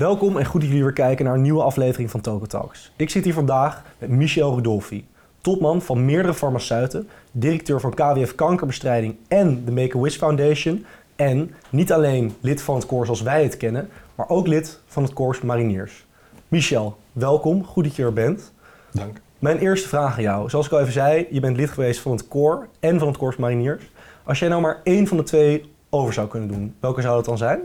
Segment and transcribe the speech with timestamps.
[0.00, 2.92] Welkom en goed dat jullie weer kijken naar een nieuwe aflevering van Token Talks.
[2.96, 5.06] Ik zit hier vandaag met Michel Rudolfi,
[5.40, 10.84] topman van meerdere farmaceuten, directeur van KWF Kankerbestrijding en de Make-A-Wish Foundation
[11.16, 15.02] en niet alleen lid van het koor zoals wij het kennen, maar ook lid van
[15.02, 16.06] het koers Mariniers.
[16.48, 18.52] Michel, welkom, goed dat je er bent.
[18.92, 19.20] Dank.
[19.38, 20.50] Mijn eerste vraag aan jou.
[20.50, 23.16] Zoals ik al even zei, je bent lid geweest van het koor en van het
[23.16, 23.90] koers Mariniers.
[24.24, 27.24] Als jij nou maar één van de twee over zou kunnen doen, welke zou dat
[27.24, 27.60] dan zijn?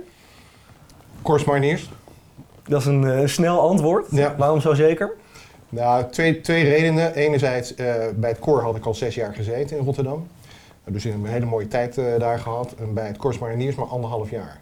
[1.21, 1.89] Koers Mariniers.
[2.67, 4.07] Dat is een eh, snel antwoord.
[4.11, 4.35] Ja.
[4.37, 5.13] Waarom zo zeker?
[5.69, 7.13] Nou, twee, twee redenen.
[7.13, 10.27] Enerzijds, eh, bij het koor had ik al zes jaar gezeten in Rotterdam.
[10.85, 12.73] Dus een hele mooie tijd eh, daar gehad.
[12.79, 14.59] En bij het Koers Mariniers maar anderhalf jaar.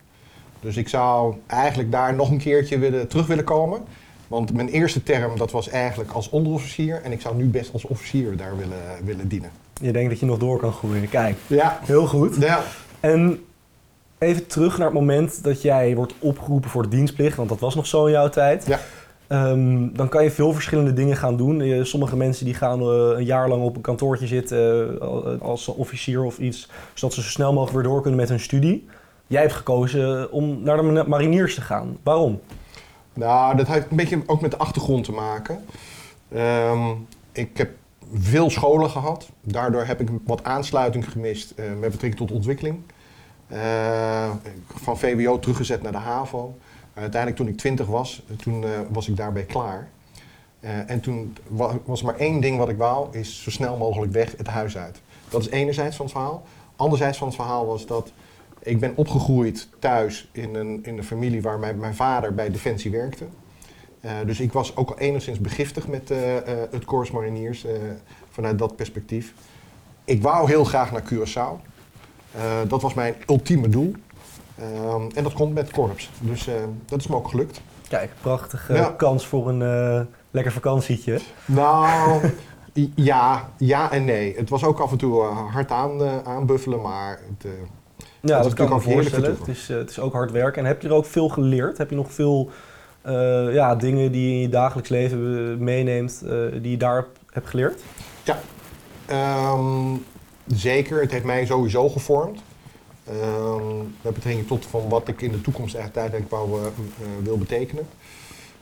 [0.60, 3.82] Dus ik zou eigenlijk daar nog een keertje willen, terug willen komen.
[4.28, 7.02] Want mijn eerste term dat was eigenlijk als onderofficier.
[7.04, 9.52] En ik zou nu best als officier daar willen, willen dienen.
[9.82, 11.10] Je denkt dat je nog door kan groeien.
[11.10, 11.80] Kijk, Ja.
[11.84, 12.36] heel goed.
[12.40, 12.64] Ja.
[13.00, 13.44] En
[14.24, 17.76] even terug naar het moment dat jij wordt opgeroepen voor de dienstplicht, want dat was
[17.76, 18.66] nog zo in jouw tijd.
[18.68, 18.80] Ja.
[19.28, 21.86] Ehm, dan kan je veel verschillende dingen gaan doen.
[21.86, 26.24] Sommige mensen die gaan eh, een jaar lang op een kantoortje zitten eh, als officier
[26.24, 28.88] of iets, zodat ze zo snel mogelijk weer door kunnen met hun studie.
[29.28, 31.98] Jij hebt gekozen om naar de ma- mariniers te gaan.
[32.04, 32.40] Waarom?
[33.14, 35.64] Nou, dat heeft een beetje ook met de achtergrond te maken.
[36.34, 36.92] Ehm,
[37.32, 37.70] ik heb
[38.14, 39.30] veel scholen gehad.
[39.42, 42.78] Daardoor heb ik wat aansluiting gemist eh, met betrekking tot ontwikkeling.
[43.54, 44.30] Eh,
[44.84, 46.56] van VWO teruggezet naar de HAVO.
[46.94, 49.88] Uiteindelijk toen ik 20 was, eh, toen eh, was ik daarbij klaar.
[50.60, 54.12] Eh, en toen wa- was maar één ding wat ik wou, is zo snel mogelijk
[54.12, 55.02] weg het huis uit.
[55.30, 56.44] Dat is enerzijds van het verhaal.
[56.76, 58.12] Anderzijds van het verhaal was dat
[58.60, 62.92] ik ben opgegroeid thuis in een, in een familie waar mijn, mijn vader bij Defensie
[62.92, 63.26] werkte.
[64.02, 67.72] Eh, dus ik was ook al enigszins begiftigd met eh, eh, het Corps Mariniers eh,
[68.30, 69.34] vanuit dat perspectief.
[70.06, 71.73] Ik wou heel graag naar Curaçao.
[72.36, 73.94] Eh, dat was mijn ultieme doel.
[74.58, 76.10] Ehm, en dat komt met het korps.
[76.20, 76.54] Dus eh,
[76.86, 77.62] dat is me ook gelukt.
[77.88, 78.94] Kijk, prachtige Ja.
[78.98, 80.02] kans voor een eh,
[80.32, 81.20] lekker vakantietje.
[81.46, 82.20] Nou,
[82.96, 84.36] ja, ja en nee.
[84.38, 87.52] Het was ook af en toe hard aan, aanbuffelen, maar het,
[88.22, 89.38] Ja, is dat, kan ik me voorstellen.
[89.40, 90.62] Het is, het is ook hard werken.
[90.62, 91.78] En heb je er ook veel geleerd?
[91.78, 92.50] Heb je nog veel
[93.52, 96.24] ja, dingen die je in je dagelijks leven meeneemt,
[96.62, 97.82] die je daar hebt geleerd?
[99.06, 99.96] Ehm,
[100.48, 102.42] zeker, het heeft mij sowieso gevormd.
[103.04, 106.68] Ehm met betrekking tot van wat ik in de toekomst echt uiteindelijk wou, eh,
[107.24, 107.88] wil betekenen.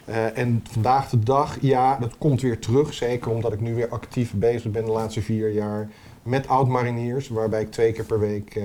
[0.06, 2.94] Eh, en vandaag de dag, ja, dat komt weer terug.
[2.94, 5.90] Zeker omdat ik nu weer actief bezig ben de laatste vier jaar
[6.24, 7.28] met oud-mariniers.
[7.28, 8.60] Waarbij ik twee keer per week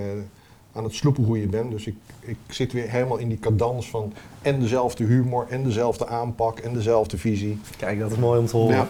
[0.73, 1.71] aan het sloepenroeien ben.
[1.71, 4.13] Dus ik, ik zit weer helemaal in die cadans van
[4.43, 7.59] en dezelfde humor en dezelfde aanpak en dezelfde visie.
[7.77, 8.77] Kijk, dat is mooi om te horen.
[8.77, 8.89] Ja.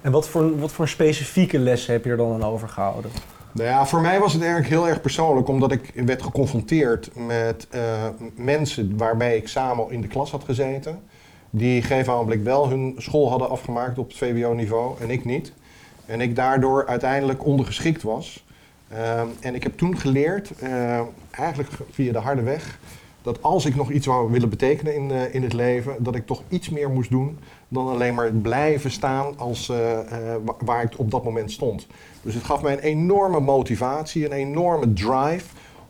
[0.00, 3.10] En wat voor, wat voor specifieke lessen heb je er dan aan overgehouden?
[3.54, 7.66] Nou ja, voor mij was het eigenlijk heel erg persoonlijk, omdat ik werd geconfronteerd met
[7.70, 7.80] eh,
[8.34, 11.00] mensen waarbij ik samen in de klas had gezeten.
[11.50, 15.52] Die gegeven wel hun school hadden afgemaakt op het VWO-niveau en ik niet.
[16.06, 18.44] En ik daardoor uiteindelijk ondergeschikt was.
[18.88, 21.00] Ehm, en ik heb toen geleerd, eh,
[21.30, 22.78] eigenlijk via de harde weg,
[23.24, 26.26] dat als ik nog iets wou willen betekenen in, eh, in het leven, dat ik
[26.26, 30.82] toch iets meer moest doen dan alleen maar blijven staan als, eh, eh, wa- waar
[30.82, 31.86] ik op dat moment stond.
[32.22, 35.44] Dus het gaf mij een enorme motivatie, een enorme drive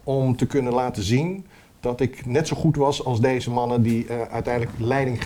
[0.05, 1.47] om te kunnen laten zien
[1.81, 5.23] dat ik net zo goed was als deze mannen die uiteindelijk leiding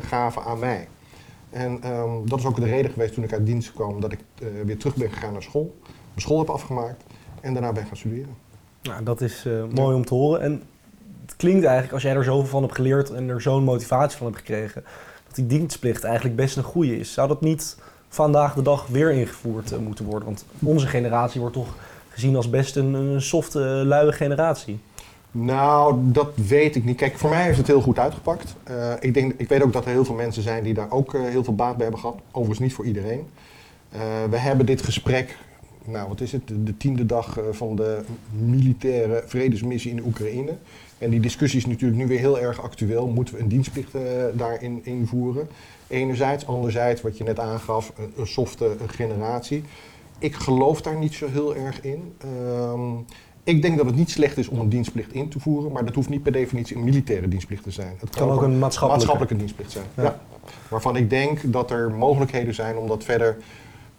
[0.00, 0.88] gaven aan mij.
[1.50, 4.18] En ehm, dat is ook de reden geweest toen ik uit dienst kwam dat ik
[4.64, 7.04] weer terug ben gegaan naar school, mijn school heb afgemaakt
[7.40, 8.36] en daarna ben gaan studeren.
[8.82, 10.40] Nou, dat is mooi om te horen.
[10.40, 10.62] En
[11.36, 14.38] klinkt eigenlijk, als jij er zoveel van hebt geleerd en er zo'n motivatie van hebt
[14.38, 14.84] gekregen,
[15.26, 17.12] dat die dienstplicht eigenlijk best een goede is.
[17.12, 17.76] Zou dat niet
[18.08, 20.24] vandaag de dag weer ingevoerd eh, moeten worden?
[20.24, 21.74] Want onze generatie wordt toch
[22.08, 24.80] gezien als best een, softe, eh, luie generatie.
[25.30, 26.96] Nou, dat weet ik niet.
[26.96, 28.54] Kijk, voor mij heeft het heel goed uitgepakt.
[28.64, 31.12] Eh, ik, denk, ik weet ook dat er heel veel mensen zijn die daar ook
[31.12, 32.20] heel veel baat bij hebben gehad.
[32.30, 33.26] Overigens niet voor iedereen.
[34.30, 35.36] We hebben dit gesprek,
[35.84, 38.00] nou wat is het, de, de tiende dag eh, van de
[38.30, 40.56] militaire vredesmissie in Oekraïne.
[40.98, 43.06] En die discussie is natuurlijk nu weer heel erg actueel.
[43.06, 44.02] Moeten we een dienstplicht eh,
[44.32, 45.48] daarin invoeren?
[45.86, 49.64] Enerzijds, anderzijds, wat je net aangaf, een, een softe generatie.
[50.18, 52.14] Ik geloof daar niet zo heel erg in.
[52.18, 52.92] Ehm,
[53.44, 55.94] ik denk dat het niet slecht is om een dienstplicht in te voeren, maar dat
[55.94, 57.96] hoeft niet per definitie een militaire dienstplicht te zijn.
[58.00, 59.06] Het kan ook een maatschappelijke.
[59.06, 59.84] maatschappelijke dienstplicht zijn.
[59.96, 60.02] Ja.
[60.02, 60.20] Ja.
[60.68, 63.36] Waarvan ik denk dat er mogelijkheden zijn om dat verder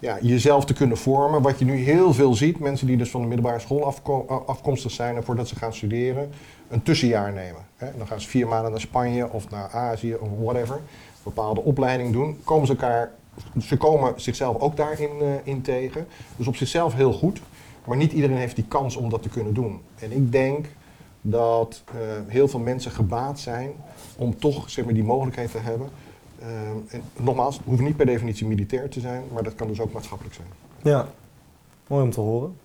[0.04, 1.42] ja, jezelf te kunnen vormen.
[1.42, 4.90] Wat je nu heel veel ziet, mensen die dus van de middelbare school afko- afkomstig
[4.90, 6.30] zijn en voordat ze gaan studeren,
[6.68, 7.62] een tussenjaar nemen.
[7.76, 7.86] Hè.
[7.98, 10.82] Dan gaan ze vier maanden naar Spanje of naar Azië of whatever, een
[11.22, 12.38] bepaalde opleiding doen.
[12.44, 13.10] Komen ze, elkaar,
[13.60, 16.06] ze komen zichzelf ook daarin eh, in tegen.
[16.36, 17.40] Dus op zichzelf heel goed.
[17.84, 19.80] Maar niet iedereen heeft die kans om dat te kunnen doen.
[19.98, 20.66] En ik denk
[21.20, 21.94] dat eh,
[22.26, 23.72] heel veel mensen gebaat zijn
[24.16, 25.88] om toch zeg maar, die mogelijkheid te hebben.
[26.44, 29.80] Ehm, en nogmaals, het hoeft niet per definitie militair te zijn, maar dat kan dus
[29.80, 30.48] ook maatschappelijk zijn.
[30.82, 31.08] Ja,
[31.86, 32.56] mooi om te horen.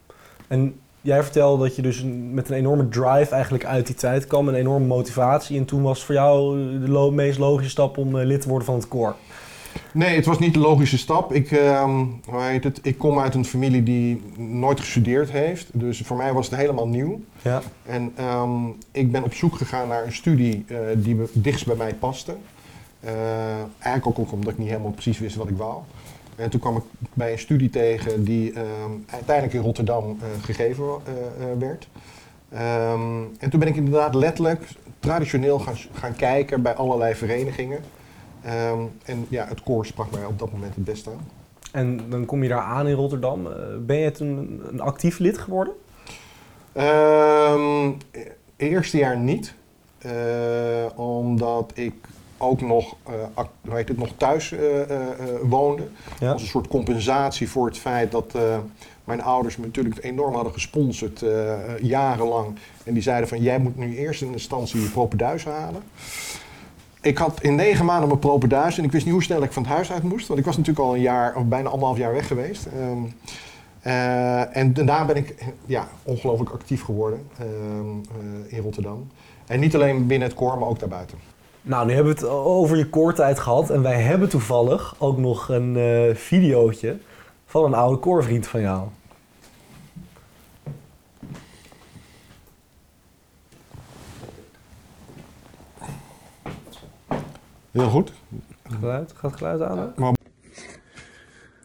[0.48, 4.48] En jij vertelde dat je dus met een enorme drive eigenlijk uit die tijd kwam,
[4.48, 5.58] een enorme motivatie.
[5.58, 8.66] En toen was voor jou de lo- meest logische stap om eh, lid te worden
[8.66, 9.16] van het koor.
[9.94, 11.34] Nee, het was niet de logische stap.
[11.34, 11.50] Ik,
[12.26, 12.80] hoe heet het?
[12.84, 15.68] ik kom uit een familie die nooit gestudeerd heeft.
[15.74, 17.22] Dus voor mij was het helemaal nieuw.
[17.42, 17.62] Ja.
[17.86, 21.94] En ehm, ik ben op zoek gegaan naar een studie eh, die dichtst bij mij
[21.94, 22.36] paste.
[23.00, 25.82] Eh, eigenlijk ook omdat ik niet helemaal precies wist wat ik wou.
[26.36, 30.86] En toen kwam ik bij een studie tegen die ehm, uiteindelijk in Rotterdam eh, gegeven
[30.86, 31.14] eh,
[31.60, 31.88] werd.
[32.50, 34.68] Ehm, en toen ben ik inderdaad letterlijk
[35.00, 37.80] traditioneel gaan, gaan kijken bij allerlei verenigingen.
[38.42, 41.28] Ehm, en ja, het koor sprak mij op dat moment het beste aan.
[41.72, 43.48] En dan kom je daar aan in Rotterdam.
[43.86, 45.74] Ben je toen een actief lid geworden?
[46.72, 47.92] Ehm
[48.56, 49.54] eerste jaar niet.
[50.96, 51.94] Omdat ik
[52.40, 52.96] ook nog,
[53.70, 55.08] heet het, nog thuis eh, eh,
[55.44, 55.88] woonde.
[56.20, 56.32] Ja.
[56.32, 58.38] Als een soort compensatie voor het feit dat
[59.04, 61.24] mijn ouders me natuurlijk enorm hadden gesponsord
[61.82, 62.58] jarenlang.
[62.84, 65.82] En die zeiden van jij moet nu eerst in instantie je propenduis halen.
[67.02, 69.64] Ik had in negen maanden mijn propenduis en ik wist niet hoe snel ik van
[69.64, 70.28] het huis uit moest.
[70.28, 72.66] Want ik was natuurlijk al een jaar, of bijna anderhalf jaar weg geweest.
[72.66, 72.98] Ehm,
[73.82, 75.36] eh, en daarna ben ik
[75.66, 79.08] ja, ongelooflijk actief geworden ehm, eh, in Rotterdam.
[79.48, 81.18] En niet alleen binnen het koor, maar ook daarbuiten.
[81.62, 83.70] Nou, nu hebben we het over je koortijd gehad.
[83.70, 86.98] En wij hebben toevallig ook nog een eh videootje
[87.46, 88.88] van een oude koorvriend van jou.
[97.72, 98.12] Heel goed.
[98.80, 99.78] Geluid, gaat het geluid aan?
[99.78, 100.12] hè?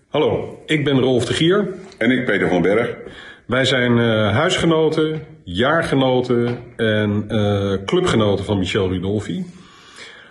[0.09, 1.75] Hallo, ik ben Rolf de Gier.
[1.99, 2.97] En ik, Peter van Berg.
[3.47, 9.45] Wij zijn eh, huisgenoten, jaargenoten en eh, clubgenoten van Michel Rudolfi.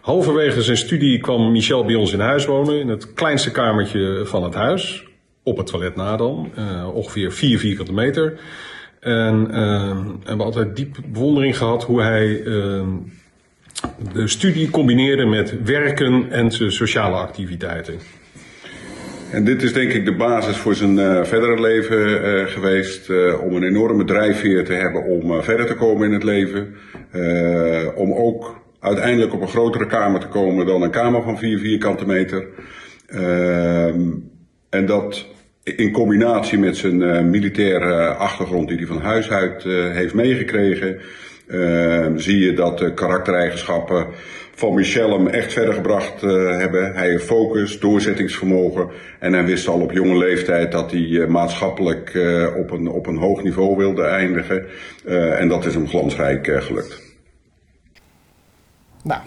[0.04, 4.44] Halverwege zijn studie kwam Michel bij ons in huis wonen, in het kleinste kamertje van
[4.44, 5.08] het huis.
[5.44, 8.40] Op het toilet na dan, eh, ongeveer 4 vierkante meter.
[9.00, 12.88] En we hebben altijd diep bewondering gehad hoe hij eh,
[14.14, 17.96] de studie combineerde met werken en zijn sociale activiteiten.
[19.32, 23.10] En dit is denk ik de basis voor zijn verdere leven geweest.
[23.42, 26.76] om een enorme drijfveer te hebben om verder te komen in het leven.
[27.96, 32.06] Om ook uiteindelijk op een grotere kamer te komen dan een kamer van 4 vierkante
[32.06, 32.48] meter.
[33.08, 34.02] Ehm,
[34.70, 35.26] en dat
[35.64, 40.98] in combinatie met zijn eh, militaire achtergrond die hij van huis uit eh, heeft meegekregen.
[41.48, 44.08] ehm, zie je dat de karaktereigenschappen
[44.56, 46.94] van Michel hem echt verder gebracht eh, hebben.
[46.94, 48.90] Hij heeft focus, doorzettingsvermogen.
[49.20, 53.08] En hij wist al op jonge leeftijd dat hij eh, maatschappelijk eh, op, een, op
[53.08, 54.66] een hoog niveau wilde eindigen.
[55.06, 57.13] Eh, en dat is hem glansrijk eh, gelukt.
[59.04, 59.22] Nou,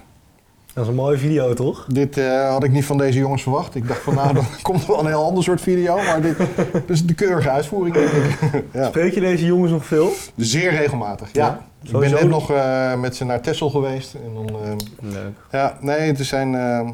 [0.73, 1.85] Dat is een mooie video, toch?
[1.89, 3.75] dit eh, had ik niet van deze jongens verwacht.
[3.75, 5.97] Ik dacht van nou, dan komt er wel een heel ander soort video.
[5.97, 6.39] Maar dit,
[6.73, 8.63] dit is de keurige uitvoering, denk ik.
[8.73, 8.87] ja.
[8.89, 10.13] Spreek je deze jongens nog veel?
[10.37, 11.47] Zeer regelmatig, ja.
[11.47, 14.15] Ja, ik ben net nog eh, met ze naar Texel geweest.
[14.15, 14.73] En dan, eh,
[15.13, 15.33] Leuk.
[15.51, 16.91] ja, nee, het zijn eh,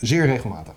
[0.00, 0.72] zeer regelmatig.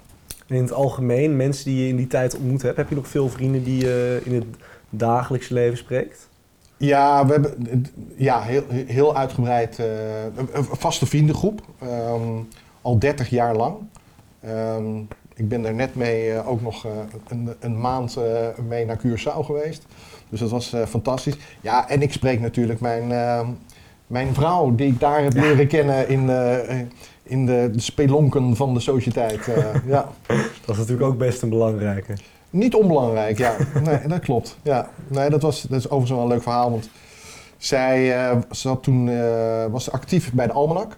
[0.48, 3.08] En in het algemeen, mensen die je in die tijd ontmoet hebt, heb je nog
[3.08, 4.46] veel vrienden die je in het
[4.90, 6.30] dagelijkse leven spreekt?
[6.78, 9.86] Ja, we hebben ja, heel, heel uitgebreid eh,
[10.36, 11.62] een, vaste vriendengroep.
[11.80, 12.40] ehm,
[12.82, 13.76] al 30 jaar lang.
[14.42, 15.00] Ehm,
[15.36, 16.92] ik ben er net mee eh, ook nog eh,
[17.28, 18.18] een, een maand
[18.68, 19.86] mee naar Curaçao geweest.
[20.30, 21.36] Dus dat was fantastisch.
[21.62, 23.48] Ja, en ik spreek natuurlijk mijn, eh,
[24.08, 26.30] mijn vrouw, die ik daar heb leren kennen in,
[27.24, 29.46] in de, de spelonken van de sociëteit.
[29.86, 30.10] ja.
[30.66, 32.14] Dat is natuurlijk ook best een belangrijke.
[32.56, 33.56] Niet onbelangrijk, ja.
[33.84, 34.58] Nee, dat klopt.
[34.62, 34.90] Ja.
[35.08, 36.72] Nee, dat, was, dat is overigens wel een leuk verhaal.
[36.72, 36.90] Want
[37.58, 40.96] zij eh, zat toen, eh, was actief bij de Almanak.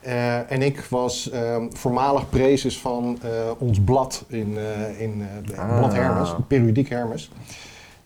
[0.00, 3.18] Eh, en ik was ehm, voormalig prezes van
[3.58, 4.56] ons blad in,
[4.98, 5.26] in
[5.56, 5.78] Ah.
[5.78, 7.30] blad Hermes, periodiek Hermes.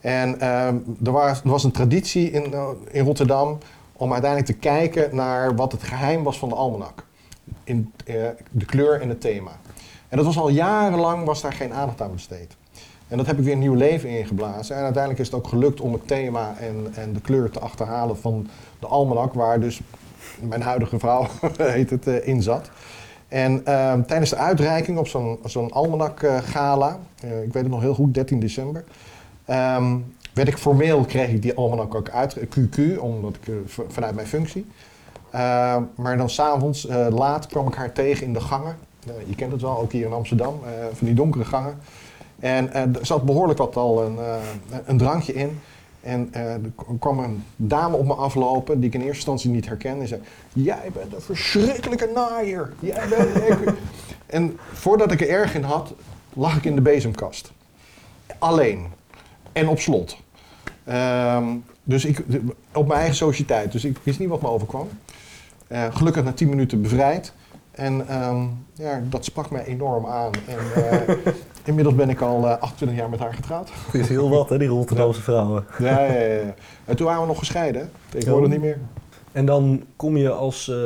[0.00, 2.54] En ehm, er, was, er was een traditie in,
[2.90, 3.58] in Rotterdam
[3.92, 7.06] om uiteindelijk te kijken naar wat het geheim was van de Almanak.
[7.64, 7.92] In
[8.50, 9.50] de kleur en het thema.
[10.08, 12.56] En dat was al jarenlang was daar geen aandacht aan besteed.
[13.12, 14.76] En dat heb ik weer een nieuw leven ingeblazen.
[14.76, 18.16] En uiteindelijk is het ook gelukt om het thema en, en de kleur te achterhalen
[18.16, 19.80] van de almanak, waar dus
[20.40, 21.26] mijn huidige vrouw
[21.56, 22.70] heet het, eh, in zat.
[23.28, 27.80] En ehm, tijdens de uitreiking op zo'n zo'n almanak eh, eh, ik weet het nog
[27.80, 28.84] heel goed, 13 december,
[29.44, 29.96] ehm,
[30.34, 33.54] werd ik formeel, kreeg ik die almanak ook uit, QQ, omdat ik,
[33.88, 34.66] vanuit mijn functie.
[35.30, 38.76] Ehm, maar dan s'avonds laat kwam ik haar tegen in de gangen.
[39.26, 40.60] Je kent het wel, ook hier in Amsterdam,
[40.92, 41.74] van die donkere gangen.
[42.42, 44.36] En eh, er zat behoorlijk wat al een, eh,
[44.84, 45.60] een drankje in.
[46.00, 46.60] En eh, er
[46.98, 50.00] kwam een dame op me aflopen die ik in eerste instantie niet herkende.
[50.00, 50.20] En zei,
[50.52, 52.72] jij bent een verschrikkelijke naaier.
[52.78, 53.74] Jij bent ik-"
[54.26, 55.94] en voordat ik er erg in had,
[56.32, 57.52] lag ik in de bezemkast.
[58.38, 58.86] Alleen.
[59.52, 60.16] En op slot.
[60.84, 61.44] Ehm,
[61.82, 62.24] dus ik,
[62.72, 63.72] op mijn eigen sociëteit.
[63.72, 64.88] Dus ik wist niet wat me overkwam.
[65.68, 67.32] Gelukkig na 10 minuten bevrijd.
[67.72, 70.30] En ehm, ja, dat sprak mij enorm aan.
[70.48, 71.16] En eh,
[71.64, 73.70] inmiddels ben ik al eh, 28 jaar met haar getrouwd.
[73.86, 75.64] Het is heel wat, hè, die Rotterdamse vrouwen.
[75.78, 76.54] Ja, ja, ja, ja.
[76.84, 77.80] En toen waren we nog gescheiden.
[77.82, 77.88] hè?
[78.08, 78.52] Tegenwoordig Oh.
[78.54, 78.78] niet meer.
[79.32, 80.76] En dan kom je als, eh,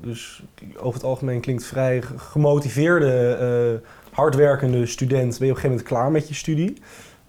[0.00, 0.42] dus
[0.76, 3.34] over het algemeen klinkt vrij gemotiveerde,
[3.80, 6.82] eh, hardwerkende student, ben je op een gegeven moment klaar met je studie.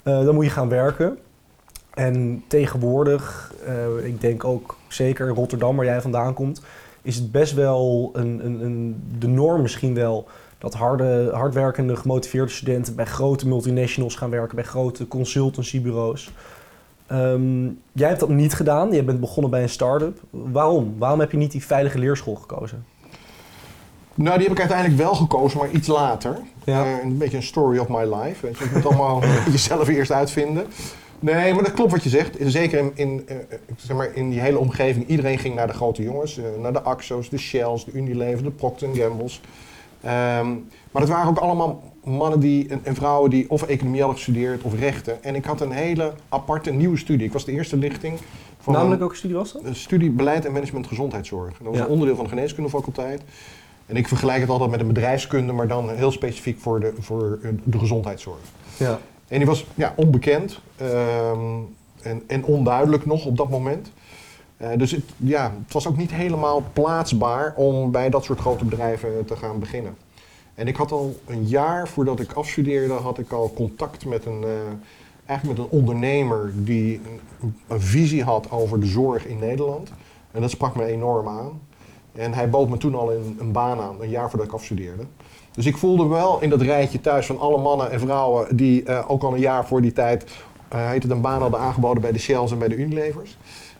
[0.03, 1.17] Eh, dan moet je gaan werken.
[1.93, 6.61] En tegenwoordig, eh, ik denk ook zeker in Rotterdam, waar jij vandaan komt,
[7.01, 10.27] is het best wel een, een, een, de norm misschien wel
[10.57, 16.31] dat harde, hardwerkende, gemotiveerde studenten bij grote multinationals gaan werken, bij grote consultancybureaus.
[17.07, 18.91] Ehm, jij hebt dat niet gedaan.
[18.91, 20.19] Je bent begonnen bij een start-up.
[20.29, 20.95] Waarom?
[20.97, 22.85] Waarom heb je niet die veilige leerschool gekozen?
[24.15, 26.37] Nou, die heb ik uiteindelijk wel gekozen, maar iets later.
[26.63, 26.83] Ja.
[26.83, 28.45] Eh, een beetje een story of my life.
[28.45, 28.63] Weet je.
[28.63, 30.65] Je moet allemaal jezelf eerst uitvinden.
[31.21, 32.35] Nee, maar dat klopt wat je zegt.
[32.39, 33.35] Zeker in, in, eh,
[33.77, 35.07] zeg maar in die hele omgeving.
[35.07, 36.37] Iedereen ging naar de grote jongens.
[36.37, 39.41] eh, naar de Axo's, de Shells, de Unilever, de Procter Gamble's.
[40.01, 40.47] Ehm,
[40.91, 44.61] maar het waren ook allemaal mannen die, en, en vrouwen die of economie hadden gestudeerd
[44.63, 45.23] of rechten.
[45.23, 47.25] En ik had een hele aparte nieuwe studie.
[47.25, 48.17] Ik was de eerste lichting
[48.59, 49.63] van Namelijk welke studie was dat?
[49.63, 51.57] een studie beleid en management gezondheidszorg.
[51.57, 51.83] Dat was Ja.
[51.83, 53.21] een onderdeel van de geneeskundefaculteit.
[53.85, 57.39] En ik vergelijk het altijd met een bedrijfskunde, maar dan heel specifiek voor de, voor
[57.43, 58.39] eh, de gezondheidszorg.
[58.77, 58.99] Ja.
[59.31, 61.39] En die was ja, onbekend ehm,
[62.01, 63.91] en, en onduidelijk nog op dat moment.
[64.57, 68.65] Eh, dus het, ja, het was ook niet helemaal plaatsbaar om bij dat soort grote
[68.65, 69.95] bedrijven te gaan beginnen.
[70.55, 74.43] En ik had al een jaar voordat ik afstudeerde, had ik al contact met een,
[74.43, 74.49] eh,
[75.25, 77.01] eigenlijk met een ondernemer die
[77.41, 79.91] een, een visie had over de zorg in Nederland.
[80.31, 81.61] En dat sprak me enorm aan.
[82.11, 85.03] En hij bood me toen al een, een baan aan, een jaar voordat ik afstudeerde.
[85.51, 89.11] Dus ik voelde wel in dat rijtje thuis van alle mannen en vrouwen die eh,
[89.11, 90.25] ook al een jaar voor die tijd
[90.69, 93.37] het een baan hadden aangeboden bij de Shells en bij de Unilevers.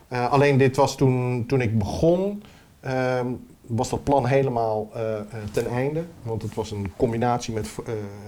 [0.07, 2.43] Eh, alleen dit was toen, toen ik begon,
[2.79, 3.27] ehm,
[3.61, 4.89] was dat plan helemaal
[5.51, 6.03] ten einde.
[6.23, 7.67] Want het was een combinatie met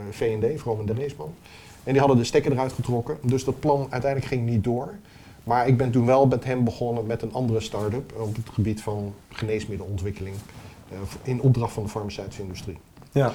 [0.09, 1.33] V&D, Vroom en Dreesman.
[1.83, 3.17] En die hadden de stekker eruit getrokken.
[3.21, 4.93] Dus dat plan uiteindelijk ging niet door.
[5.43, 8.81] Maar ik ben toen wel met hem begonnen met een andere start-up op het gebied
[8.81, 10.35] van geneesmiddelontwikkeling.
[10.89, 12.77] eh, in opdracht van de farmaceutische industrie.
[13.13, 13.31] Ja.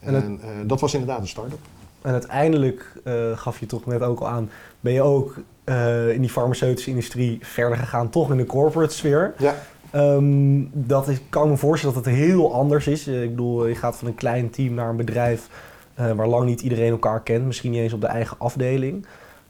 [0.00, 1.58] En En, het- eh, dat was inderdaad een start-up.
[2.02, 6.20] En uiteindelijk eh, gaf je toch net ook al aan, ben je ook eh, in
[6.20, 9.34] die farmaceutische industrie verder gegaan, toch in de corporate sfeer.
[9.38, 9.54] Ja.
[9.90, 13.06] Ehm, dat is, kan me voorstellen dat het heel anders is.
[13.06, 15.48] Ik bedoel, je gaat van een klein team naar een bedrijf
[15.94, 19.06] waar lang niet iedereen elkaar kent, misschien niet eens op de eigen afdeling.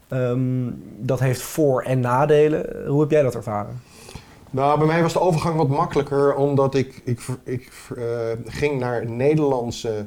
[0.07, 0.39] Ehm,
[0.99, 2.87] dat heeft voor- en nadelen.
[2.87, 3.81] Hoe heb jij dat ervaren?
[4.53, 8.03] Nou, bij mij was de overgang wat makkelijker, omdat ik, ik, ik eh,
[8.45, 10.05] ging naar een Nederlandse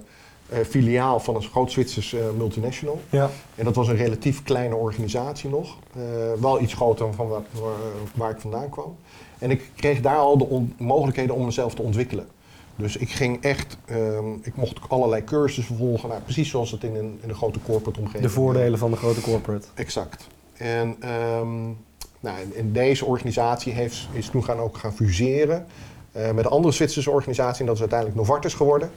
[0.48, 3.00] eh, filiaal van een groot Zwitsers eh, multinational.
[3.10, 3.30] Ja.
[3.54, 5.76] En dat was een relatief kleine organisatie nog.
[6.40, 7.42] Wel iets groter dan van waar,
[8.14, 8.96] waar, ik vandaan kwam.
[9.38, 12.26] En ik kreeg daar al de mogelijkheden om mezelf te ontwikkelen.
[12.76, 16.96] Dus ik ging echt, ehm, ik mocht allerlei cursussen volgen, nou, precies zoals het in
[16.96, 19.66] een, in een grote corporate omgeving De voordelen van de grote corporate.
[19.74, 20.26] Exact.
[20.52, 21.68] En, ehm,
[22.20, 25.66] nou, en- en deze organisatie heeft, is toen gaan ook gaan fuseren
[26.12, 27.61] eh, met een andere Zwitserse organisatie.
[27.61, 28.90] En dat is uiteindelijk Novartis geworden.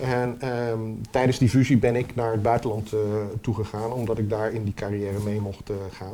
[0.00, 0.78] En ehm,
[1.10, 2.98] tijdens die fusie ben ik naar het buitenland eh
[3.40, 6.12] toegegaan, omdat ik daar in die carrière mee mocht eh, gaan.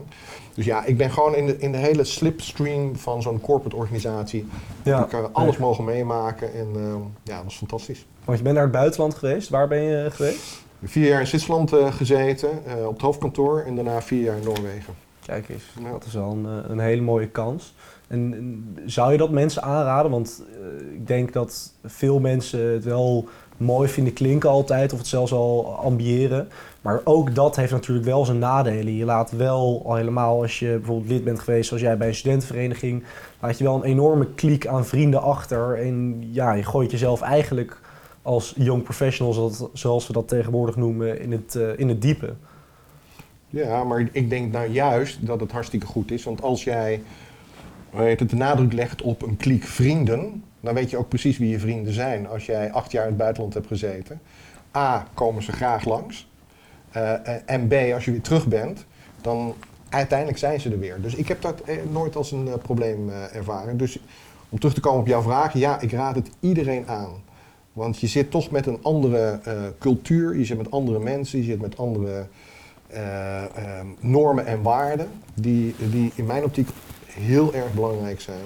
[0.55, 4.47] Dus ja, ik ben gewoon in de, in de hele slipstream van zo'n corporate organisatie.
[4.83, 4.99] Ja.
[4.99, 8.07] Heb ik alles mogen meemaken en ehm, ja, dat was fantastisch.
[8.25, 9.49] Want je bent naar het buitenland geweest.
[9.49, 10.63] Waar ben je geweest?
[10.85, 12.51] Vier jaar in Zwitserland gezeten,
[12.87, 14.95] op het hoofdkantoor en daarna vier jaar in Noorwegen.
[15.29, 15.91] Kijk eens, Ja.
[15.91, 17.75] dat is wel een, eh, een hele mooie kans.
[18.07, 20.11] En, en zou je dat mensen aanraden?
[20.11, 25.07] Want eh, ik denk dat veel mensen het wel mooi vinden klinken altijd, of het
[25.07, 26.49] zelfs al ambiëren.
[26.81, 28.95] Maar ook dat heeft natuurlijk wel zijn nadelen.
[28.95, 32.15] Je laat wel, al helemaal als je bijvoorbeeld lid bent geweest, zoals jij bij een
[32.15, 33.05] studentenvereniging,
[33.41, 35.79] laat je wel een enorme kliek aan vrienden achter.
[35.79, 37.81] En ja, je gooit jezelf eigenlijk
[38.23, 42.35] als young professional, zoals- zoals we dat tegenwoordig noemen, in het, eh, in het diepe.
[43.51, 46.25] Ja, maar ik denk nou juist dat het hartstikke goed is.
[46.25, 47.03] Want als jij
[47.91, 51.59] het, de nadruk legt op een kliek vrienden, dan weet je ook precies wie je
[51.59, 52.29] vrienden zijn.
[52.29, 54.21] Als jij acht jaar in het buitenland hebt gezeten.
[54.77, 56.29] A, komen ze graag langs.
[56.91, 58.85] Eh, eh, en B, als je weer terug bent,
[59.21, 59.55] dan
[59.89, 61.01] uiteindelijk zijn ze er weer.
[61.01, 63.77] Dus ik heb dat eh, nooit als een probleem ervaren.
[63.77, 63.99] Dus
[64.49, 67.11] om terug te komen op jouw vraag, ja, ik raad het iedereen aan.
[67.73, 69.41] Want je zit toch met een andere
[69.79, 72.27] cultuur, je zit met andere mensen, je zit met andere
[74.01, 76.69] normen en waarden die, die in mijn optiek
[77.07, 78.41] heel erg belangrijk zijn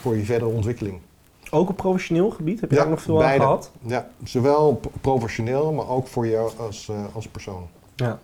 [0.00, 0.98] voor je verdere ontwikkeling.
[1.50, 2.60] Ook op professioneel gebied?
[2.60, 3.44] Heb je daar nog veel beide.
[3.44, 3.70] aan gehad?
[3.86, 7.66] Ja, zowel professioneel, maar ook voor jou als, eh, als persoon.
[7.96, 8.18] Ja.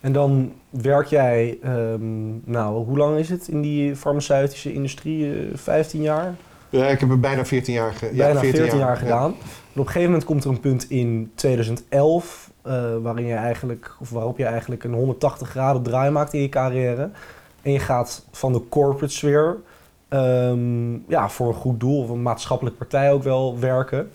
[0.00, 5.32] En dan werk jij, ehm, nou, hoe lang is het in die farmaceutische industrie?
[5.34, 6.34] Eh, 15 jaar?
[6.70, 8.94] Ja, ik heb er bijna 14 jaar, ge- ja, Bijna 14, jaar, ja.
[8.94, 9.34] gedaan.
[9.74, 12.72] En op een gegeven moment komt er een punt in 2011, eh,
[13.02, 17.10] waarin je eigenlijk, of waarop je eigenlijk een 180 graden draai maakt in je carrière.
[17.62, 19.56] En je gaat van de corporate sfeer,
[20.08, 24.10] ehm, ja, voor een goed doel, of een maatschappelijk partij ook wel werken.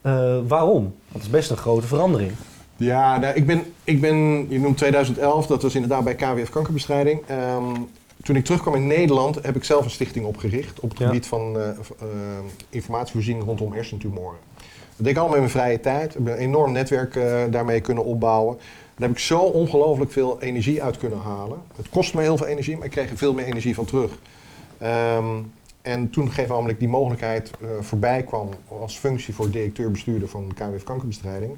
[0.00, 0.82] Eh, waarom?
[0.82, 2.32] Want het is best een grote verandering.
[2.76, 4.16] Ja, nou, ik, ben, ik ben,
[4.50, 7.20] je noemt 2011, dat was inderdaad bij KWF Kankerbestrijding.
[7.26, 7.74] Ehm,
[8.22, 11.06] toen ik terugkwam in Nederland heb ik zelf een stichting opgericht op het Ja.
[11.06, 11.68] gebied van eh,
[12.68, 14.38] informatievoorziening rondom hersentumoren.
[14.96, 16.14] Dat deed ik allemaal in mijn vrije tijd.
[16.14, 18.56] Ik heb een enorm netwerk eh, daarmee kunnen opbouwen.
[18.56, 21.58] Daar heb ik zo ongelooflijk veel energie uit kunnen halen.
[21.76, 24.18] Het kost me heel veel energie, maar ik kreeg er veel meer energie van terug.
[24.78, 25.26] Ehm,
[25.82, 30.82] en toen gegeven moment die mogelijkheid eh, voorbij kwam als functie voor directeur-bestuurder van KWF
[30.84, 31.56] Kankerbestrijding,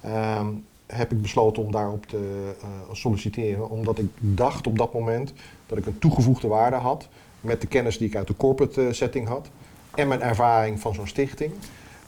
[0.00, 0.46] ehm,
[0.86, 3.70] heb ik besloten om daarop te eh, solliciteren.
[3.70, 5.32] Omdat ik dacht op dat moment
[5.66, 7.08] dat ik een toegevoegde waarde had
[7.40, 9.48] met de kennis die ik uit de corporate setting had
[9.94, 11.52] en mijn ervaring van zo'n stichting.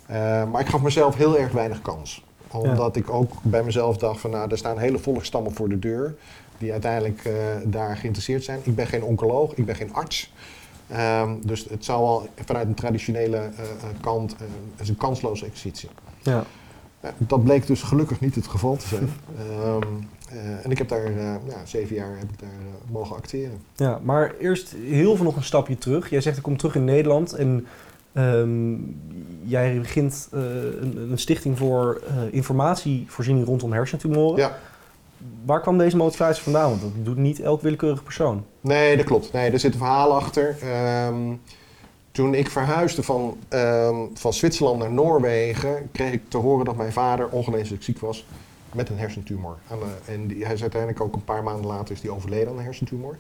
[0.07, 2.25] Eh, maar ik gaf mezelf heel erg weinig kans.
[2.51, 6.15] Omdat ik ook bij mezelf dacht van nou, er staan hele volkstammen voor de deur
[6.59, 7.33] die uiteindelijk eh,
[7.65, 8.61] daar geïnteresseerd zijn.
[8.63, 10.33] Ik ben geen oncoloog, ik ben geen arts.
[10.89, 13.53] Ehm, dus het zou wel vanuit een traditionele eh,
[14.01, 14.47] kant eh,
[14.81, 15.89] is een kansloze exercitie.
[16.23, 16.45] Ja.
[17.19, 19.11] Dat bleek dus gelukkig niet het geval te zijn.
[19.39, 19.83] Ehm,
[20.29, 21.13] eh, en ik heb daar
[21.47, 22.49] ja, zeven jaar heb ik daar
[22.91, 23.63] mogen acteren.
[23.75, 26.11] Ja, maar eerst heel veel nog een stapje terug.
[26.11, 27.67] Jij zegt ik kom terug in Nederland en
[28.15, 28.75] ehm,
[29.43, 30.41] jij begint eh,
[30.81, 34.37] een, een stichting voor eh, informatievoorziening rondom hersentumoren.
[34.39, 34.59] Ja.
[35.45, 36.69] Waar kwam deze motivatie vandaan?
[36.69, 38.45] Want dat doet niet elk willekeurig persoon.
[38.61, 39.33] Nee, dat klopt.
[39.33, 40.57] Nee, er zit een verhaal achter.
[40.63, 41.35] Ehm,
[42.13, 46.93] toen ik verhuisde van, ehm, van Zwitserland naar Noorwegen, kreeg ik te horen dat mijn
[46.93, 48.27] vader ongeneeslijk ziek was
[48.73, 49.57] met een hersentumor.
[50.05, 52.65] En die, hij is uiteindelijk ook een paar maanden later is die overleden aan een
[52.65, 53.17] hersentumor.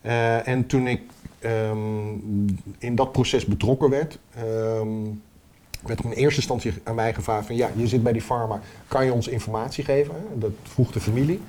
[0.00, 1.02] Eh, en toen ik
[1.40, 1.78] ehm,
[2.78, 4.88] in dat proces betrokken werd, ehm,
[5.86, 8.60] werd er in eerste instantie aan mij gevraagd van ja, je zit bij die pharma,
[8.88, 10.14] kan je ons informatie geven?
[10.34, 11.40] Dat vroeg de familie.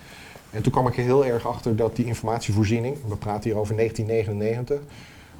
[0.49, 3.75] En toen kwam ik er heel erg achter dat die informatievoorziening, we praten hier over
[3.75, 4.80] 1999,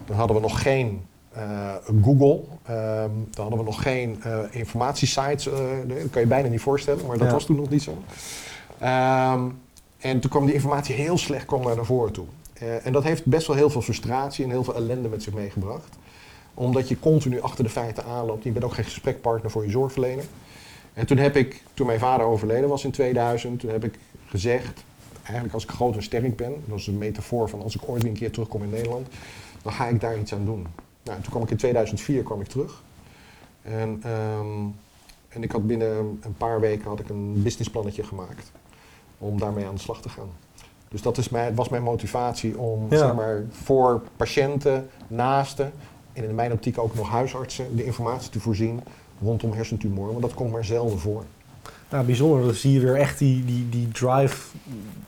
[0.06, 5.48] dan hadden we nog geen eh, Google, ehm, dan hadden we nog geen eh, informatiesites,
[5.48, 7.34] eh, dat kan je bijna niet voorstellen, maar dat Ja.
[7.34, 7.98] was toen nog niet zo.
[9.98, 12.26] En toen kwam die informatie heel slecht kwam naar voren toe.
[12.62, 15.34] Eh, en dat heeft best wel heel veel frustratie en heel veel ellende met zich
[15.34, 15.98] meegebracht.
[16.54, 18.44] Omdat je continu achter de feiten aanloopt.
[18.44, 20.26] Je bent ook geen gesprekpartner voor je zorgverlener.
[20.94, 24.84] En toen heb ik, toen mijn vader overleden was in 2000, toen heb ik gezegd,
[25.24, 28.02] eigenlijk als ik groot en sterk ben, dat is een metafoor van als ik ooit
[28.02, 29.08] weer een keer terugkom in Nederland,
[29.62, 30.68] dan ga ik daar iets aan doen.
[31.04, 32.84] Nou, en toen kwam ik in 2004 kwam ik terug.
[33.62, 34.68] En, ehm,
[35.30, 38.52] en ik had binnen een paar weken had ik een businessplannetje gemaakt
[39.18, 40.30] om daarmee aan de slag te gaan.
[40.92, 42.98] Dus dat is mijn, was mijn motivatie om Ja.
[42.98, 45.72] zeg maar, voor patiënten, naasten
[46.14, 48.80] en in mijn optiek ook nog huisartsen de informatie te voorzien
[49.22, 50.10] rondom hersentumoren.
[50.12, 51.24] Want dat komt maar zelden voor.
[51.90, 52.46] Nou, bijzonder.
[52.46, 54.38] Dan zie je weer echt die, die, die drive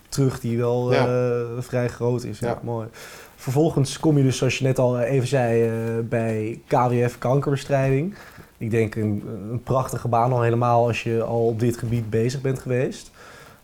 [0.09, 1.07] terug die wel Ja.
[1.07, 2.39] eh, vrij groot is.
[2.39, 2.59] Ja, Ja.
[2.63, 2.87] mooi.
[3.35, 8.15] Vervolgens kom je dus, zoals je net al even zei, eh, bij KWF kankerbestrijding.
[8.57, 12.41] Ik denk een, een prachtige baan al helemaal als je al op dit gebied bezig
[12.41, 13.11] bent geweest.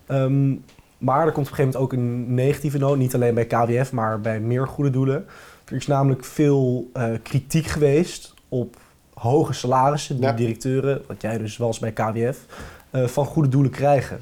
[0.06, 0.52] Ehm,
[1.00, 2.98] maar er komt op een gegeven moment ook een negatieve noot.
[2.98, 5.26] Niet alleen bij KWF, maar bij meer goede doelen.
[5.66, 8.78] Er is namelijk veel eh, kritiek geweest op
[9.14, 10.32] hoge salarissen die Ja.
[10.34, 12.46] directeuren, wat jij dus was bij KWF,
[12.90, 14.20] eh, van goede doelen krijgen.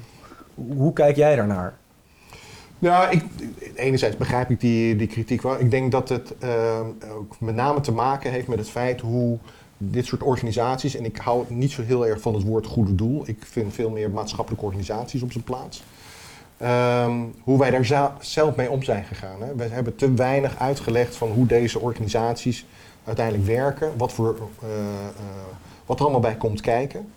[0.54, 1.74] Hoe kijk jij daarnaar?
[2.78, 3.24] Ja, ik,
[3.74, 5.60] enerzijds begrijp ik die, die kritiek wel.
[5.60, 6.86] Ik denk dat het ehm,
[7.16, 9.38] ook met name te maken heeft met het feit hoe
[9.76, 13.22] dit soort organisaties, en ik hou niet zo heel erg van het woord goede doel,
[13.26, 15.82] ik vind veel meer maatschappelijke organisaties op zijn plaats.
[16.58, 17.12] Ehm,
[17.44, 19.42] hoe wij daar zelf mee om zijn gegaan.
[19.42, 19.54] Hè.
[19.54, 22.66] We hebben te weinig uitgelegd van hoe deze organisaties
[23.04, 25.14] uiteindelijk werken, wat, voor, eh, eh,
[25.86, 27.08] wat er allemaal bij komt kijken.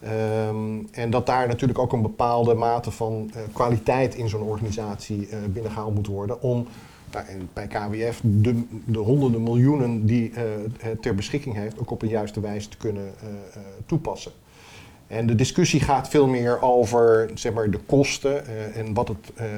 [0.00, 5.28] Ehm, en dat daar natuurlijk ook een bepaalde mate van eh, kwaliteit in zo'n organisatie
[5.28, 6.42] eh, binnengehaald moet worden.
[6.42, 6.66] Om
[7.12, 10.32] nou, bij KWF de, de honderden miljoenen die
[10.78, 13.14] het ter beschikking heeft, ook op een juiste wijze te kunnen
[13.86, 14.32] toepassen.
[15.12, 19.32] En de discussie gaat veel meer over zeg maar, de kosten eh, en wat het,
[19.34, 19.52] eh, eh,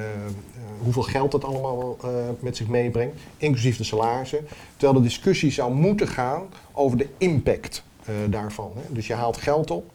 [0.83, 1.97] hoeveel geld dat allemaal
[2.39, 4.47] met zich meebrengt, inclusief de salarissen.
[4.77, 7.83] Terwijl de discussie zou moeten gaan over de impact
[8.29, 8.71] daarvan.
[8.75, 8.93] Hè.
[8.93, 9.91] Dus je haalt geld op,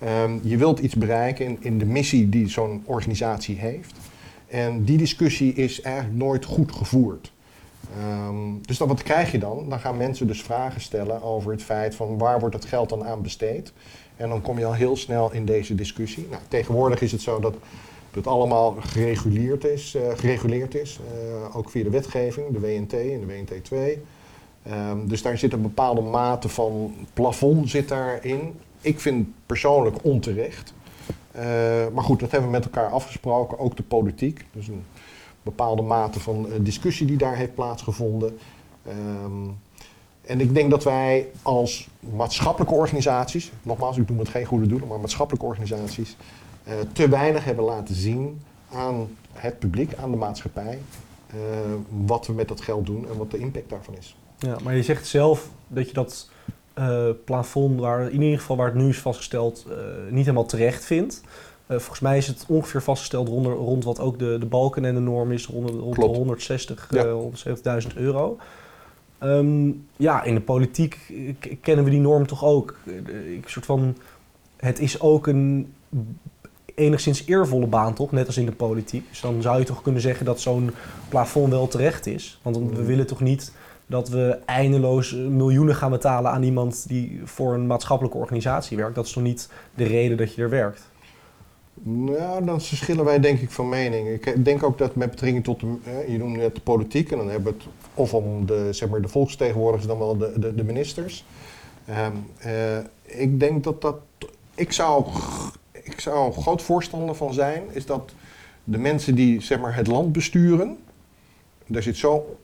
[0.00, 3.94] Ehm, je wilt iets bereiken in, in de missie die zo'n organisatie heeft.
[4.46, 7.32] En die discussie is eigenlijk nooit goed gevoerd.
[7.98, 9.68] Ehm, dus dan, wat krijg je dan?
[9.68, 13.04] Dan gaan mensen dus vragen stellen over het feit van waar wordt het geld dan
[13.04, 13.72] aan besteed?
[14.20, 16.26] En dan kom je al heel snel in deze discussie.
[16.30, 17.54] Nou, tegenwoordig is het zo dat
[18.10, 23.20] het allemaal gereguleerd is, uh, gereguleerd is uh, ook via de wetgeving, de WNT en
[23.20, 24.02] de WNT 2.
[24.90, 28.54] Um, dus daar zit een bepaalde mate van plafond zit daarin.
[28.80, 30.74] Ik vind persoonlijk onterecht.
[31.36, 31.42] Uh,
[31.94, 34.46] maar goed, dat hebben we met elkaar afgesproken, ook de politiek.
[34.52, 34.84] Dus een
[35.42, 38.38] bepaalde mate van discussie die daar heeft plaatsgevonden.
[39.24, 39.56] Um,
[40.30, 44.88] en ik denk dat wij als maatschappelijke organisaties, nogmaals, ik doe het geen goede doelen,
[44.88, 46.16] maar maatschappelijke organisaties,
[46.68, 50.78] uh, te weinig hebben laten zien aan het publiek, aan de maatschappij,
[51.34, 51.40] uh,
[52.06, 54.16] wat we met dat geld doen en wat de impact daarvan is.
[54.38, 56.30] Ja, maar je zegt zelf dat je dat
[56.78, 59.66] uh, plafond, waar, in ieder geval waar het nu is vastgesteld,
[60.10, 61.20] niet helemaal terecht vindt.
[61.68, 65.00] volgens mij is het ongeveer vastgesteld rond, rond wat ook de, de balken en de
[65.00, 67.80] norm is, rond, rond de 160, ja.
[67.82, 68.38] 170.000 euro.
[69.22, 71.12] Um, ja, in de politiek
[71.60, 72.76] kennen we die norm toch ook.
[73.36, 73.96] Ik soort van,
[74.56, 75.72] het is ook een
[76.74, 78.12] enigszins eervolle baan, toch?
[78.12, 79.08] Net als in de politiek.
[79.08, 80.70] Dus dan zou je toch kunnen zeggen dat zo'n
[81.08, 82.40] plafond wel terecht is.
[82.42, 82.84] Want we mm.
[82.84, 83.52] willen toch niet
[83.86, 88.94] dat we eindeloos miljoenen gaan betalen aan iemand die voor een maatschappelijke organisatie werkt.
[88.94, 90.89] Dat is toch niet de reden dat je er werkt?
[91.82, 94.08] Nou, dan verschillen wij denk ik van mening.
[94.08, 97.28] Ik denk ook dat met betrekking tot, de, je noemde net de politiek, en dan
[97.28, 101.24] hebben we het of om de, zeg maar, de volksvertegenwoordigers dan wel de, de, ministers.
[101.88, 103.96] Um, uh, ik denk dat dat,
[104.54, 105.06] ik zou,
[105.72, 108.12] ik zou groot voorstander van zijn, is dat
[108.64, 110.78] de mensen die zeg maar, het land besturen,
[111.66, 112.36] daar zit zo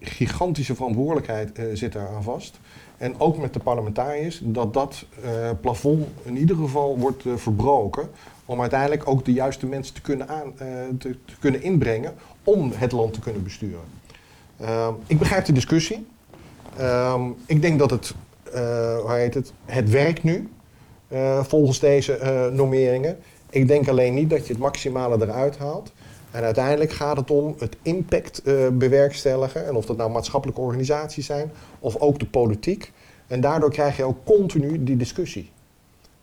[0.00, 2.60] gigantische verantwoordelijkheid zit daar aan vast.
[2.96, 5.04] En ook met de parlementariërs, dat dat
[5.60, 8.08] plafond in ieder geval wordt verbroken
[8.44, 12.92] om uiteindelijk ook de juiste mensen te kunnen, aan, uh, te, kunnen inbrengen om het
[12.92, 13.84] land te kunnen besturen.
[14.60, 16.06] Uh, ik begrijp de discussie.
[16.80, 18.14] Uh, ik denk dat het,
[18.54, 20.48] uh, hoe heet het, het werkt nu
[21.42, 23.18] volgens deze normeringen.
[23.50, 25.92] Ik denk alleen niet dat je het maximale eruit haalt.
[26.30, 29.66] En uiteindelijk gaat het om het impact bewerkstelligen.
[29.66, 32.92] En of dat nou maatschappelijke organisaties zijn of ook de politiek.
[33.26, 35.50] En daardoor krijg je ook continu die discussie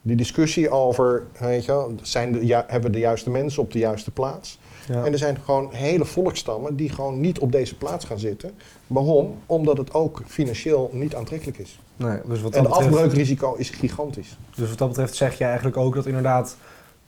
[0.02, 3.80] die discussie over, weet je, zijn de, ja, hebben we de juiste mensen op de
[3.80, 4.60] juiste plaats?
[4.88, 5.04] Ja.
[5.04, 8.52] En er zijn gewoon hele volkstammen die gewoon niet op deze plaats gaan zitten.
[8.88, 9.36] Waarom?
[9.46, 11.80] Omdat het ook financieel niet aantrekkelijk is.
[11.96, 14.38] Nee, dus wat en het afbreukrisico is gigantisch.
[14.56, 16.58] Dus wat dat betreft zeg je eigenlijk ook dat inderdaad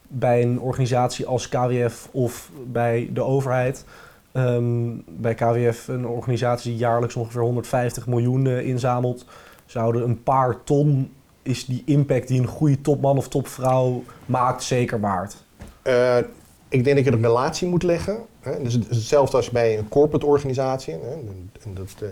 [0.08, 3.86] bij een organisatie als KWF of bij de overheid...
[4.34, 9.26] Um, bij KWF, een organisatie die jaarlijks ongeveer 150 miljoen uh, inzamelt...
[9.66, 15.00] zouden een paar ton is die impact die een goede topman of topvrouw maakt zeker
[15.00, 15.36] waard?
[15.84, 16.18] Uh,
[16.70, 18.18] ik denk dat je een relatie moet leggen.
[18.40, 18.64] Hè.
[18.64, 20.94] Dus hetzelfde als bij een corporate organisatie.
[20.94, 21.12] Hè.
[21.64, 22.10] En dat, uh,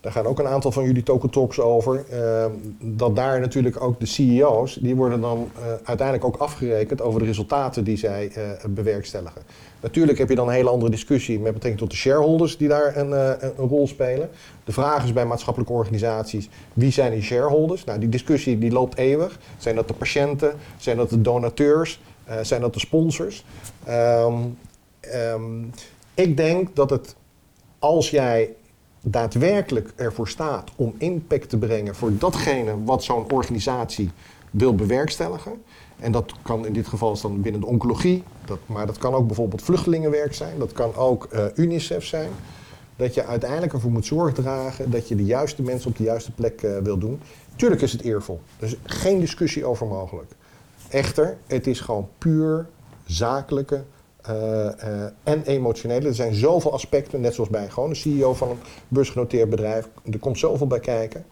[0.00, 2.04] daar gaan ook een aantal van jullie Token Talks over.
[2.12, 2.44] Uh,
[2.80, 7.26] dat daar natuurlijk ook de CEO's, die worden dan uh, uiteindelijk ook afgerekend over de
[7.26, 9.42] resultaten die zij uh, bewerkstelligen.
[9.80, 12.96] Natuurlijk heb je dan een hele andere discussie met betrekking tot de shareholders die daar
[12.96, 14.30] een, een, rol spelen.
[14.64, 17.84] De vraag is bij maatschappelijke organisaties, wie zijn die shareholders?
[17.84, 19.38] Nou, die discussie die loopt eeuwig.
[19.58, 20.54] Zijn dat de patiënten?
[20.76, 22.00] Zijn dat de donateurs?
[22.42, 23.44] zijn dat de sponsors?
[23.88, 24.58] Um,
[25.14, 25.70] um,
[26.14, 27.14] ik denk dat het,
[27.78, 28.54] als jij
[29.00, 34.10] daadwerkelijk ervoor staat om impact te brengen voor datgene wat zo'n organisatie
[34.50, 35.62] wil bewerkstelligen.
[35.98, 39.26] En dat kan in dit geval dan binnen de oncologie, dat, maar dat kan ook
[39.26, 42.30] bijvoorbeeld vluchtelingenwerk zijn, dat kan ook uh, UNICEF zijn.
[42.96, 46.32] Dat je uiteindelijk ervoor moet zorg dragen dat je de juiste mensen op de juiste
[46.32, 47.20] plek uh, wil doen.
[47.56, 50.32] Tuurlijk is het eervol, er is geen discussie over mogelijk.
[50.88, 52.66] Echter, het is gewoon puur
[53.06, 53.82] zakelijke
[55.22, 56.08] en emotionele.
[56.08, 59.88] Er zijn zoveel aspecten, net zoals bij gewoon een CEO van een beursgenoteerd bedrijf.
[60.10, 61.24] Er komt zoveel bij kijken.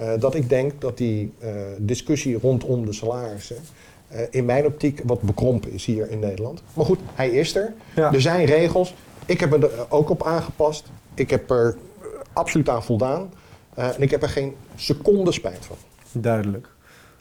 [0.00, 1.32] Uh, dat ik denk dat die
[1.78, 3.56] discussie rondom de salarissen
[4.30, 6.62] in mijn optiek wat bekrompen is hier in Nederland.
[6.74, 7.74] Maar goed, hij is er.
[7.94, 8.12] Ja.
[8.12, 8.94] Er zijn regels.
[9.26, 10.90] Ik heb me er ook op aangepast.
[11.14, 11.76] Ik heb er
[12.32, 13.32] absoluut aan voldaan.
[13.74, 15.76] en ik heb er geen seconde spijt van.
[16.12, 16.68] Duidelijk.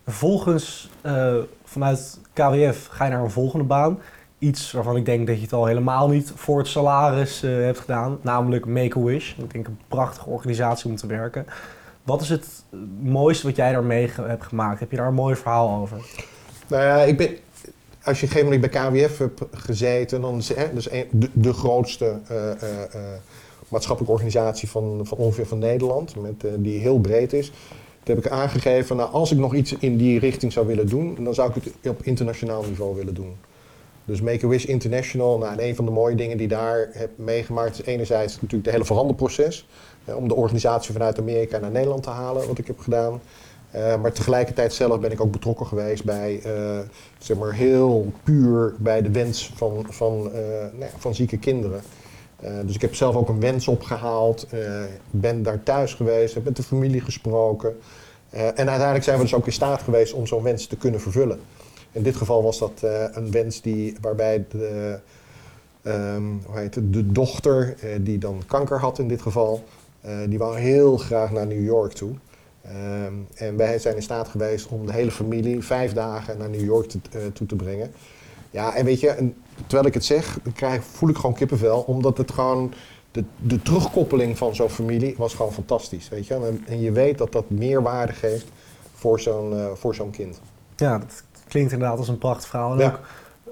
[0.03, 0.89] Vervolgens,
[1.63, 3.99] vanuit KWF ga je naar een volgende baan
[4.45, 7.79] iets waarvan ik denk dat je het al helemaal niet voor het salaris uh, hebt
[7.79, 9.33] gedaan, namelijk Make-A-Wish.
[9.37, 11.45] Ik denk een prachtige organisatie om te werken.
[12.03, 12.47] Wat is het
[13.01, 14.79] mooiste wat jij daarmee hebt gemaakt?
[14.79, 15.97] Heb je daar een mooi verhaal over?
[16.67, 17.29] Nou ja, ik ben,
[18.03, 20.89] als je een gegeven moment bij KWF hebt gezeten, dan is dus
[21.33, 22.37] de, grootste uh,
[23.67, 27.51] maatschappelijke organisatie van, van ongeveer van Nederland, met, die heel breed is.
[28.03, 31.17] Toen heb ik aangegeven, nou, als ik nog iets in die richting zou willen doen,
[31.23, 33.35] dan zou ik het op internationaal niveau willen doen.
[34.05, 37.85] Dus Make-A-Wish International, nou, en een van de mooie dingen die daar heb meegemaakt is
[37.85, 39.67] enerzijds natuurlijk het hele veranderproces.
[40.05, 43.21] eh, om de organisatie vanuit Amerika naar Nederland te halen, wat ik heb gedaan.
[43.71, 46.79] Eh, maar tegelijkertijd zelf ben ik ook betrokken geweest bij, eh,
[47.17, 51.81] zeg maar heel puur bij de wens van, van, nou ja, van zieke kinderen.
[52.65, 54.59] Dus ik heb zelf ook een wens opgehaald, eh,
[55.11, 57.77] ben daar thuis geweest, heb met de familie gesproken.
[58.29, 61.39] En uiteindelijk zijn we dus ook in staat geweest om zo'n wens te kunnen vervullen.
[61.95, 64.99] In dit geval was dat eh, een wens die, waarbij de,
[65.81, 69.63] ehm, hoe heet het, de dochter, eh, die dan kanker had in dit geval,
[70.01, 72.13] eh, die wou heel graag naar New York toe.
[72.61, 76.63] Ehm, en wij zijn in staat geweest om de hele familie vijf dagen naar New
[76.63, 76.99] York te,
[77.33, 77.91] toe te brengen.
[78.51, 82.31] Ja, en weet je, terwijl ik het zeg, krijg, voel ik gewoon kippenvel, omdat het
[82.31, 82.73] gewoon,
[83.11, 86.33] de, de terugkoppeling van zo'n familie was gewoon fantastisch, weet je.
[86.33, 88.47] En, en je weet dat dat meer waarde geeft
[88.93, 90.39] voor zo'n voor zo'n kind.
[90.75, 91.23] Ja, dat
[91.55, 92.71] klinkt inderdaad als een prachtverhaal.
[92.71, 92.85] En Ja.
[92.85, 92.99] ook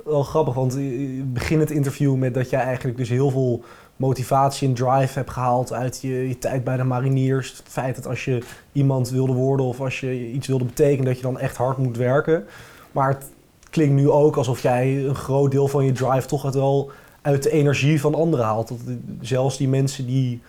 [0.06, 3.64] wel grappig, want je begint het interview met dat jij eigenlijk dus heel veel
[3.96, 7.50] motivatie en drive hebt gehaald uit je, je tijd bij de mariniers.
[7.58, 11.16] Het feit dat als je iemand wilde worden of als je iets wilde betekenen, dat
[11.16, 12.46] je dan echt hard moet werken.
[12.92, 13.26] Maar het
[13.70, 17.44] klinkt nu ook alsof jij een groot deel van je drive toch het wel uit
[17.44, 18.68] de energie van anderen haalt.
[18.68, 18.78] Dat
[19.22, 20.42] zelfs die mensen die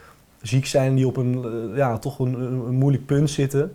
[0.43, 3.73] ziek zijn, die op een, eh, ja, toch een, een, een moeilijk punt zitten,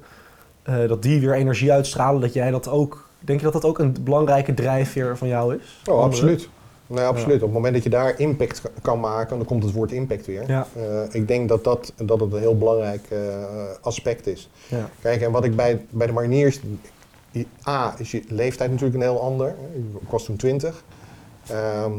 [0.63, 3.08] eh, dat die weer energie uitstralen, dat jij dat ook...
[3.19, 5.81] Denk je dat dat ook een belangrijke drijfveer van jou is?
[5.89, 6.49] Oh, absoluut.
[6.87, 7.35] Nee, absoluut.
[7.35, 10.25] Op het moment dat je daar impact ka- kan maken, dan komt het woord impact
[10.25, 10.43] weer.
[10.47, 10.67] Ja.
[10.75, 13.19] Eh, ik denk dat, dat, dat het een heel belangrijk eh,
[13.81, 14.49] aspect is.
[14.67, 14.89] Ja.
[15.01, 16.59] Kijk, en wat ik bij, bij de mariniers...
[17.67, 19.55] A, is je leeftijd natuurlijk een heel ander.
[20.01, 20.83] Ik was toen 20.
[21.47, 21.91] Ehm,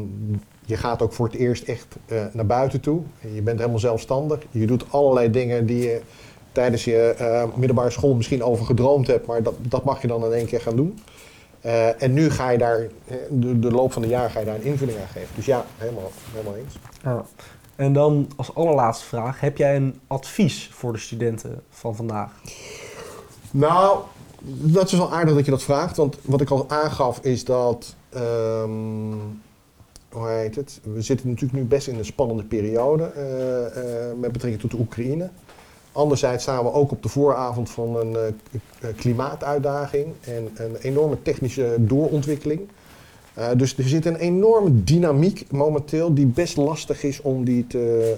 [0.65, 3.01] je gaat ook voor het eerst echt eh, naar buiten toe.
[3.33, 4.39] Je bent helemaal zelfstandig.
[4.49, 6.01] Je doet allerlei dingen die je
[6.51, 9.25] tijdens je eh, middelbare school misschien over gedroomd hebt.
[9.25, 10.99] Maar dat, dat mag je dan in één keer gaan doen.
[11.61, 14.45] Eh, en nu ga je daar, eh, de, de loop van de jaar ga je
[14.45, 15.35] daar een invulling aan geven.
[15.35, 16.79] Dus ja, helemaal, helemaal eens.
[17.03, 17.25] Ja.
[17.75, 22.31] En dan als allerlaatste vraag, heb jij een advies voor de studenten van vandaag?
[23.51, 23.99] Nou,
[24.43, 25.97] dat is wel aardig dat je dat vraagt.
[25.97, 27.95] Want wat ik al aangaf is dat.
[28.09, 28.71] ehm,
[30.11, 30.79] hoe heet het?
[30.83, 33.11] We zitten natuurlijk nu best in een spannende periode
[34.19, 35.29] met betrekking tot de Oekraïne.
[35.91, 41.21] Anderzijds staan we ook op de vooravond van een eh, eh, klimaatuitdaging en een enorme
[41.21, 42.61] technische doorontwikkeling.
[43.33, 48.15] Eh, dus er zit een enorme dynamiek momenteel die best lastig is om die te,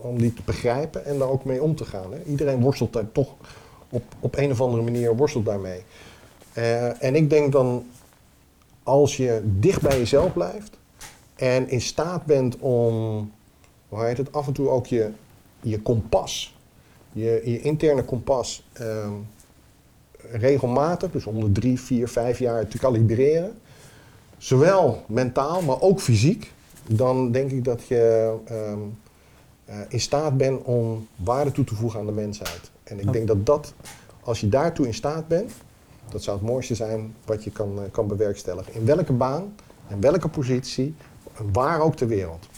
[0.00, 2.12] om die te begrijpen en daar ook mee om te gaan.
[2.12, 2.18] Hè.
[2.24, 3.34] Iedereen worstelt daar toch
[3.88, 5.82] op, op een of andere manier worstelt daarmee.
[6.98, 7.86] En ik denk dan,
[8.82, 10.78] als je dicht bij jezelf blijft
[11.34, 12.92] en in staat bent om,
[13.88, 15.10] hoe heet het, af en toe ook je,
[15.60, 16.57] je kompas,
[17.12, 19.12] je, je interne kompas, ehm,
[20.32, 23.52] regelmatig, dus om de drie, vier, vijf jaar te kalibreren,
[24.38, 26.52] zowel mentaal, maar ook fysiek,
[26.86, 28.78] dan denk ik dat je ehm,
[29.64, 32.70] eh, in staat bent om waarde toe te voegen aan de mensheid.
[32.84, 33.74] En ik denk dat dat,
[34.20, 35.52] als je daartoe in staat bent,
[36.10, 38.74] dat zou het mooiste zijn wat je kan, eh, kan bewerkstelligen.
[38.74, 39.54] In welke baan,
[39.88, 40.94] in welke positie,
[41.52, 42.48] waar ook ter wereld.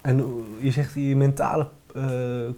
[0.00, 0.24] En eh,
[0.64, 2.04] je zegt je mentale eh,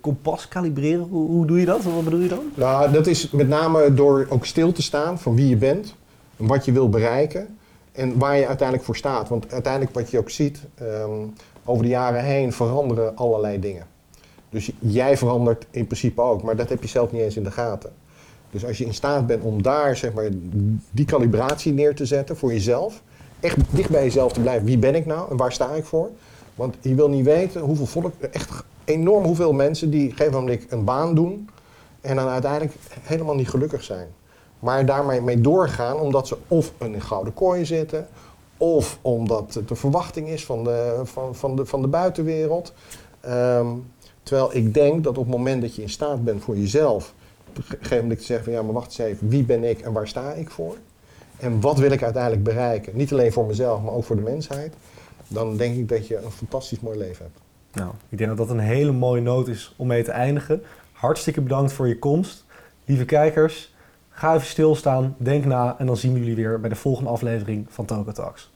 [0.01, 1.83] kompas kalibreren, hoe, doe je dat?
[1.83, 2.45] Wat bedoel je dan?
[2.55, 5.95] Nou, dat is met name door ook stil te staan van wie je bent,
[6.37, 7.59] en wat je wil bereiken
[7.93, 9.29] en waar je uiteindelijk voor staat.
[9.29, 11.11] Want uiteindelijk wat je ook ziet, ehm,
[11.65, 13.87] over de jaren heen veranderen allerlei dingen.
[14.51, 17.51] Dus jij verandert in principe ook, maar dat heb je zelf niet eens in de
[17.51, 17.91] gaten.
[18.51, 20.29] Dus als je in staat bent om daar zeg maar,
[20.91, 23.03] die calibratie neer te zetten voor jezelf,
[23.41, 24.67] echt dicht bij jezelf te blijven.
[24.67, 26.11] Wie ben ik nou en waar sta ik voor?
[26.55, 30.41] Want je wil niet weten hoeveel volk, echt enorm hoeveel mensen die op een gegeven
[30.41, 31.49] moment een baan doen
[32.01, 34.09] en dan uiteindelijk helemaal niet gelukkig zijn.
[34.59, 38.09] Maar daarmee mee doorgaan omdat ze of in een gouden kooi zitten,
[38.57, 42.73] of omdat het de verwachting is van de, van, van de, van de buitenwereld.
[43.21, 43.67] Ehm,
[44.23, 47.15] terwijl ik denk dat op het moment dat je in staat bent voor jezelf,
[47.49, 49.81] op een gegeven moment te zeggen van ja, maar wacht eens even, wie ben ik
[49.81, 50.77] en waar sta ik voor?
[51.37, 52.97] En wat wil ik uiteindelijk bereiken?
[52.97, 54.75] Niet alleen voor mezelf, maar ook voor de mensheid.
[55.29, 57.44] Dan denk ik dat je een fantastisch mooi leven hebt.
[57.75, 60.63] Nou, ik denk dat dat een hele mooie noot is om mee te eindigen.
[60.93, 62.45] Hartstikke bedankt voor je komst.
[62.85, 63.75] Lieve kijkers,
[64.11, 67.67] ga even stilstaan, denk na en dan zien we jullie weer bij de volgende aflevering
[67.69, 68.53] van Token Talks.